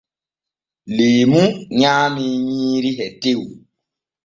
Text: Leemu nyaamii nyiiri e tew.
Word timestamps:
Leemu 0.95 1.41
nyaamii 1.79 2.35
nyiiri 2.47 2.91
e 3.05 3.07
tew. 3.21 3.41